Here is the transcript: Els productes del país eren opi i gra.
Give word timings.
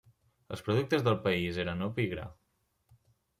Els 0.55 0.63
productes 0.69 1.05
del 1.07 1.17
país 1.27 1.59
eren 1.65 1.85
opi 1.89 2.07
i 2.07 2.11
gra. 2.15 2.27